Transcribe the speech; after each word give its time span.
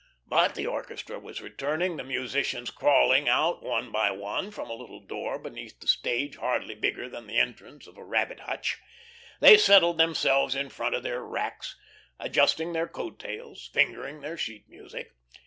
But 0.25 0.55
the 0.55 0.65
orchestra 0.65 1.19
was 1.19 1.43
returning, 1.43 1.95
the 1.95 2.03
musicians 2.03 2.71
crawling 2.71 3.29
out 3.29 3.61
one 3.61 3.91
by 3.91 4.09
one 4.09 4.49
from 4.49 4.67
a 4.67 4.73
little 4.73 4.99
door 4.99 5.37
beneath 5.37 5.79
the 5.79 5.85
stage 5.87 6.37
hardly 6.37 6.73
bigger 6.73 7.07
than 7.07 7.27
the 7.27 7.37
entrance 7.37 7.85
of 7.85 7.97
a 7.97 8.03
rabbit 8.03 8.39
hutch. 8.39 8.79
They 9.41 9.57
settled 9.57 9.99
themselves 9.99 10.55
in 10.55 10.69
front 10.69 10.95
of 10.95 11.03
their 11.03 11.23
racks, 11.23 11.77
adjusting 12.19 12.73
their 12.73 12.87
coat 12.87 13.19
tails, 13.19 13.69
fingering 13.71 14.21
their 14.21 14.37
sheet 14.39 14.65
music. 14.67 15.13